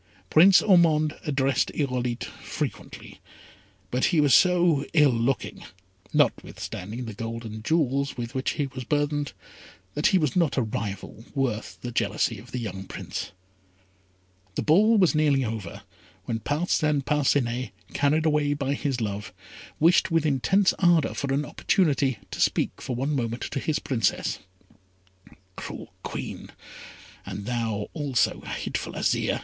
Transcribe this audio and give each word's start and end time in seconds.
Prince 0.31 0.63
Ormond 0.63 1.15
addressed 1.27 1.71
Irolite 1.75 2.23
frequently; 2.23 3.19
but 3.91 4.05
he 4.05 4.19
was 4.19 4.33
so 4.33 4.83
ill 4.93 5.11
looking, 5.13 5.63
notwithstanding 6.11 7.05
the 7.05 7.13
gold 7.13 7.45
and 7.45 7.63
jewels 7.63 8.17
with 8.17 8.33
which 8.33 8.53
he 8.53 8.65
was 8.65 8.83
burthened, 8.83 9.33
that 9.93 10.07
he 10.07 10.17
was 10.17 10.35
not 10.35 10.57
a 10.57 10.63
rival 10.63 11.25
worth 11.35 11.77
the 11.81 11.91
jealousy 11.91 12.39
of 12.39 12.51
the 12.51 12.57
young 12.57 12.85
Prince. 12.85 13.31
The 14.55 14.63
ball 14.63 14.97
was 14.97 15.13
nearly 15.13 15.45
over, 15.45 15.83
when 16.25 16.39
Parcin 16.39 17.03
Parcinet, 17.03 17.69
carried 17.93 18.25
away 18.25 18.55
by 18.55 18.73
his 18.73 19.01
love, 19.01 19.31
wished 19.79 20.09
with 20.09 20.25
intense 20.25 20.73
ardour 20.79 21.13
for 21.13 21.31
an 21.31 21.45
opportunity 21.45 22.17
to 22.31 22.41
speak 22.41 22.81
for 22.81 22.95
one 22.95 23.15
moment 23.15 23.43
to 23.43 23.59
his 23.59 23.77
Princess. 23.77 24.39
"Cruel 25.55 25.93
Queen, 26.01 26.49
and 27.23 27.45
thou, 27.45 27.85
also, 27.93 28.41
hateful 28.41 28.93
Azire!" 28.93 29.39